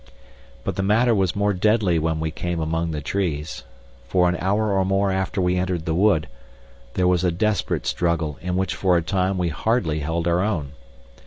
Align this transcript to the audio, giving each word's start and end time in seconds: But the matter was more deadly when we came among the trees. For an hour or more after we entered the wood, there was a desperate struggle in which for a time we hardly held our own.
But 0.63 0.77
the 0.77 0.81
matter 0.81 1.13
was 1.13 1.35
more 1.35 1.53
deadly 1.53 1.99
when 1.99 2.19
we 2.19 2.31
came 2.31 2.59
among 2.59 2.89
the 2.89 3.01
trees. 3.01 3.63
For 4.07 4.27
an 4.27 4.35
hour 4.39 4.71
or 4.73 4.83
more 4.83 5.11
after 5.11 5.39
we 5.39 5.57
entered 5.57 5.85
the 5.85 5.93
wood, 5.93 6.27
there 6.95 7.07
was 7.07 7.23
a 7.23 7.29
desperate 7.31 7.85
struggle 7.85 8.39
in 8.41 8.55
which 8.55 8.73
for 8.73 8.97
a 8.97 9.03
time 9.03 9.37
we 9.37 9.49
hardly 9.49 9.99
held 9.99 10.27
our 10.27 10.41
own. 10.41 10.71